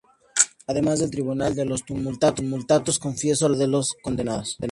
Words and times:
Además 0.65 0.99
el 1.01 1.11
Tribunal 1.11 1.53
de 1.53 1.63
los 1.63 1.85
Tumultos 1.85 2.33
confiscó 2.35 2.87
las 2.87 2.97
propiedades 2.97 3.57
de 3.59 3.67
los 3.67 3.93
condenados. 4.01 4.57